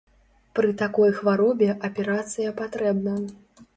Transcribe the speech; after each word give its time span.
Пры 0.59 0.69
такой 0.79 1.11
хваробе 1.19 1.67
аперацыя 1.89 2.55
патрэбна. 2.63 3.15